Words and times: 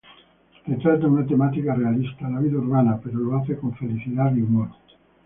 Retrata 0.65 1.05
una 1.05 1.27
temática 1.27 1.75
realista, 1.75 2.27
la 2.27 2.39
vida 2.39 2.57
urbana, 2.57 2.99
pero 3.03 3.19
lo 3.19 3.37
hace 3.37 3.55
con 3.55 3.75
felicidad 3.75 4.33
y 4.35 4.41
humor. 4.41 4.69